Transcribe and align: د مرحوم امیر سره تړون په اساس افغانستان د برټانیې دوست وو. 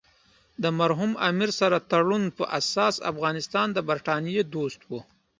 د 0.63 0.65
مرحوم 0.79 1.11
امیر 1.29 1.51
سره 1.59 1.77
تړون 1.91 2.23
په 2.37 2.43
اساس 2.59 2.95
افغانستان 3.11 3.67
د 3.73 3.79
برټانیې 3.87 4.41
دوست 4.55 4.79
وو. 4.89 4.99